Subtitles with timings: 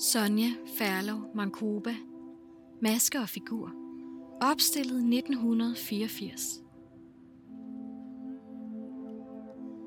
[0.00, 1.94] Sonja Ferlov Mankoba,
[2.82, 3.72] Maske og figur,
[4.42, 6.62] opstillet 1984.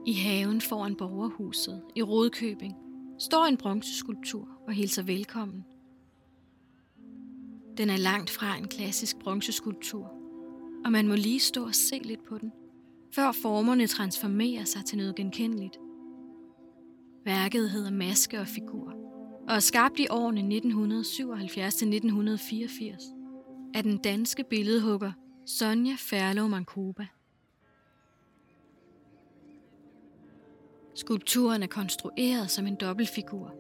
[0.06, 2.76] I haven foran borgerhuset i Rodkøbing
[3.20, 5.66] står en bronzeskulptur og hilser velkommen.
[7.78, 10.12] Den er langt fra en klassisk bronzeskulptur,
[10.86, 12.52] og man må lige stå og se lidt på den,
[13.16, 15.78] før formerne transformerer sig til noget genkendeligt.
[17.26, 18.93] Værket hedder Maske og figur
[19.48, 23.14] og er skabt i årene 1977-1984
[23.74, 25.12] af den danske billedhugger
[25.46, 27.08] Sonja Ferlo Mankoba.
[30.96, 33.56] Skulpturen er konstrueret som en dobbeltfigur,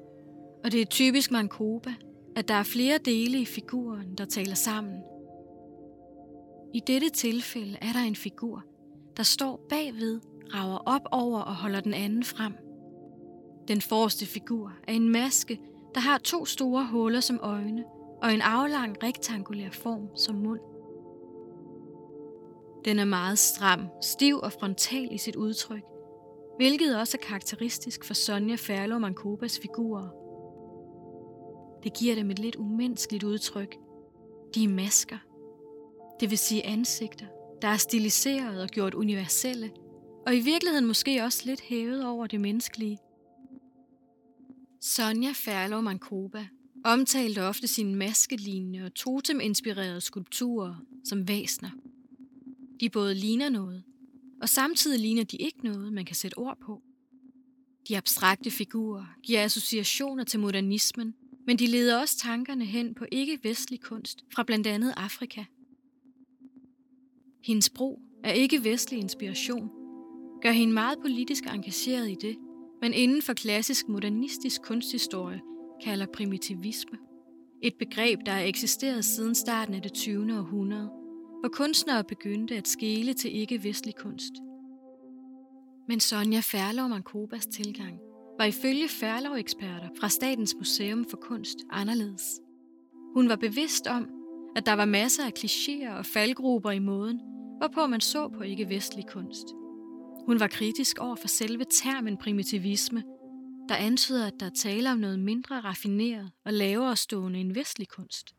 [0.63, 1.93] og det er typisk Mankoba,
[2.35, 5.01] at der er flere dele i figuren, der taler sammen.
[6.73, 8.63] I dette tilfælde er der en figur,
[9.17, 10.21] der står bagved,
[10.53, 12.53] rager op over og holder den anden frem.
[13.67, 15.59] Den forreste figur er en maske,
[15.95, 17.83] der har to store huller som øjne
[18.21, 20.59] og en aflang rektangulær form som mund.
[22.85, 25.83] Den er meget stram, stiv og frontal i sit udtryk,
[26.57, 30.07] hvilket også er karakteristisk for Sonja Ferlo Mankobas figurer.
[31.83, 33.75] Det giver dem et lidt umenneskeligt udtryk.
[34.55, 35.17] De er masker,
[36.19, 37.25] det vil sige ansigter,
[37.61, 39.71] der er stiliseret og gjort universelle,
[40.25, 42.97] og i virkeligheden måske også lidt hævet over det menneskelige.
[44.85, 46.47] Sonja Ferlo Mankoba
[46.85, 51.69] omtalte ofte sine maskelignende og totem-inspirerede skulpturer som væsner.
[52.79, 53.83] De både ligner noget,
[54.41, 56.81] og samtidig ligner de ikke noget, man kan sætte ord på.
[57.87, 61.13] De abstrakte figurer giver associationer til modernismen,
[61.47, 65.43] men de leder også tankerne hen på ikke-vestlig kunst fra blandt andet Afrika.
[67.43, 69.69] Hendes brug af ikke-vestlig inspiration
[70.41, 72.37] gør hende meget politisk engageret i det,
[72.83, 75.41] man inden for klassisk modernistisk kunsthistorie
[75.83, 76.97] kalder primitivisme.
[77.61, 80.37] Et begreb, der har eksisteret siden starten af det 20.
[80.37, 80.89] århundrede,
[81.39, 84.33] hvor kunstnere begyndte at skele til ikke-vestlig kunst.
[85.87, 87.99] Men Sonja Færlov Mankobas tilgang
[88.39, 92.39] var ifølge Færlov-eksperter fra Statens Museum for Kunst anderledes.
[93.15, 94.09] Hun var bevidst om,
[94.55, 97.19] at der var masser af klichéer og faldgruber i måden,
[97.57, 99.45] hvorpå man så på ikke-vestlig kunst–
[100.25, 103.03] hun var kritisk over for selve termen primitivisme,
[103.69, 108.35] der antyder, at der taler om noget mindre raffineret og lavere stående end vestlig kunst.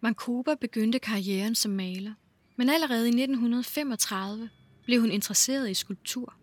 [0.00, 2.14] Mankoba begyndte karrieren som maler,
[2.56, 4.50] men allerede i 1935
[4.84, 6.34] blev hun interesseret i skulptur.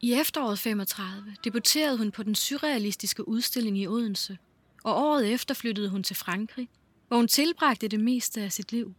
[0.00, 4.38] I efteråret 35 debuterede hun på den surrealistiske udstilling i Odense,
[4.84, 6.68] og året efter flyttede hun til Frankrig,
[7.08, 8.94] hvor hun tilbragte det meste af sit liv.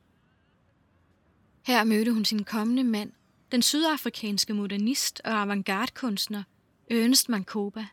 [1.66, 3.12] Her mødte hun sin kommende mand
[3.52, 6.44] den sydafrikanske modernist og avantgarde-kunstner
[6.92, 7.88] Ernest Mankoba.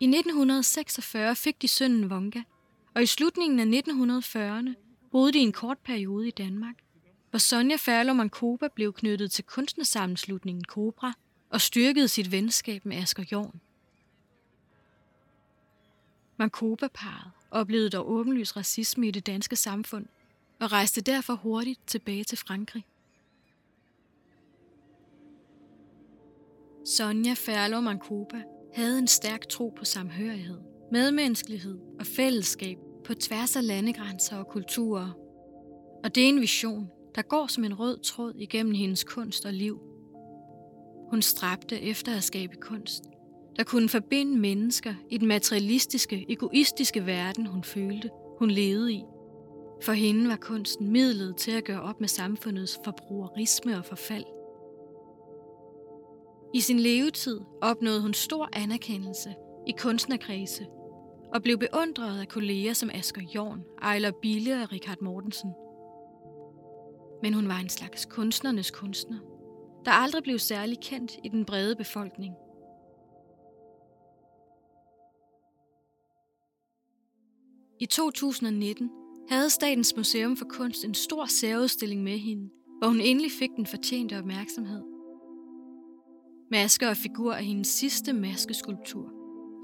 [0.00, 2.42] I 1946 fik de sønnen Wonga,
[2.94, 4.74] og i slutningen af 1940'erne
[5.10, 6.74] boede de en kort periode i Danmark,
[7.30, 11.12] hvor Sonja Færlo Mankoba blev knyttet til kunstnersammenslutningen Cobra
[11.50, 13.60] og styrkede sit venskab med Asger Jorn.
[16.36, 20.06] Mankoba-paret oplevede dog åbenlys racisme i det danske samfund
[20.60, 22.84] og rejste derfor hurtigt tilbage til Frankrig.
[26.96, 28.42] Sonja Ferlo Mankoba
[28.74, 30.58] havde en stærk tro på samhørighed,
[30.92, 35.10] medmenneskelighed og fællesskab på tværs af landegrænser og kulturer.
[36.04, 39.52] Og det er en vision, der går som en rød tråd igennem hendes kunst og
[39.52, 39.80] liv.
[41.10, 43.04] Hun stræbte efter at skabe kunst,
[43.56, 49.02] der kunne forbinde mennesker i den materialistiske, egoistiske verden, hun følte, hun levede i.
[49.82, 54.24] For hende var kunsten midlet til at gøre op med samfundets forbrugerisme og forfald–
[56.54, 59.34] i sin levetid opnåede hun stor anerkendelse
[59.66, 60.66] i kunstnerkredse
[61.34, 65.50] og blev beundret af kolleger som Asger Jorn, Ejler Bille og Richard Mortensen.
[67.22, 69.18] Men hun var en slags kunstnernes kunstner,
[69.84, 72.34] der aldrig blev særlig kendt i den brede befolkning.
[77.80, 78.90] I 2019
[79.28, 83.66] havde Statens Museum for Kunst en stor særudstilling med hende, hvor hun endelig fik den
[83.66, 84.99] fortjente opmærksomhed.
[86.52, 89.12] Masker og figur er hendes sidste maskeskulptur,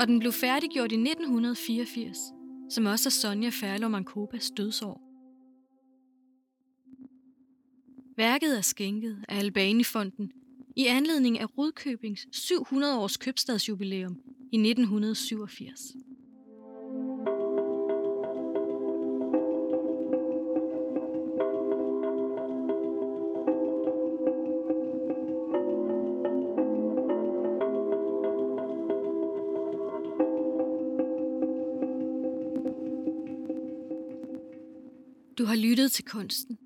[0.00, 2.18] og den blev færdiggjort i 1984,
[2.70, 5.02] som også er Sonja Ferlo Mankobas dødsår.
[8.16, 10.32] Værket er skænket af Albanifonden
[10.76, 14.16] i anledning af Rudkøbings 700 års købstadsjubilæum
[14.52, 15.80] i 1987.
[35.38, 36.58] Du har lyttet til kunsten.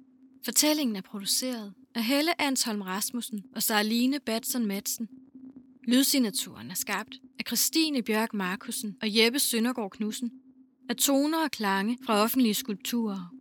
[0.45, 5.09] Fortællingen er produceret af Helle Ansholm Rasmussen og Sarline Batson Madsen.
[5.85, 10.31] Lydsignaturen er skabt af Christine Bjørk Markusen og Jeppe Søndergaard Knudsen.
[10.89, 13.35] Af toner og klange fra offentlige skulpturer.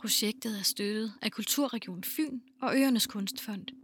[0.00, 3.79] Projektet er støttet af Kulturregion Fyn og Øernes Kunstfond.